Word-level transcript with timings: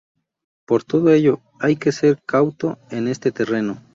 Por 0.65 0.83
todo 0.83 1.13
ello 1.13 1.41
hay 1.59 1.75
que 1.75 1.91
ser 1.91 2.19
cauto 2.25 2.79
en 2.89 3.07
este 3.07 3.31
terreno. 3.31 3.79